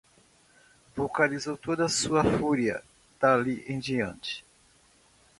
Vocalizou 0.95 1.55
toda 1.55 1.85
a 1.85 1.87
sua 1.87 2.23
fúria 2.23 2.81
dali 3.19 3.63
em 3.67 3.77
diante 3.77 4.43